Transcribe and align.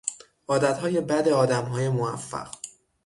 عادتهای 0.49 1.01
بد 1.01 1.27
آدمهای 1.27 1.89
موفق 1.89 2.49